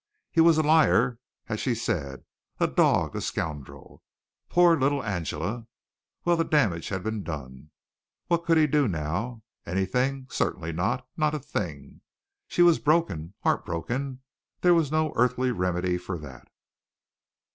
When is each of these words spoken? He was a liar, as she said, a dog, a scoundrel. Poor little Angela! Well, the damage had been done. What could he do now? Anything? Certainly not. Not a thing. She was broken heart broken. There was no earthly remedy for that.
He 0.31 0.41
was 0.41 0.57
a 0.57 0.63
liar, 0.63 1.19
as 1.47 1.59
she 1.59 1.75
said, 1.75 2.23
a 2.59 2.65
dog, 2.65 3.15
a 3.15 3.21
scoundrel. 3.21 4.01
Poor 4.49 4.75
little 4.75 5.03
Angela! 5.03 5.67
Well, 6.25 6.35
the 6.35 6.43
damage 6.43 6.89
had 6.89 7.03
been 7.03 7.21
done. 7.21 7.69
What 8.25 8.43
could 8.43 8.57
he 8.57 8.65
do 8.65 8.87
now? 8.87 9.43
Anything? 9.63 10.25
Certainly 10.31 10.71
not. 10.71 11.07
Not 11.17 11.35
a 11.35 11.39
thing. 11.39 12.01
She 12.47 12.63
was 12.63 12.79
broken 12.79 13.35
heart 13.43 13.63
broken. 13.63 14.21
There 14.61 14.73
was 14.73 14.91
no 14.91 15.13
earthly 15.15 15.51
remedy 15.51 15.99
for 15.99 16.17
that. 16.17 16.47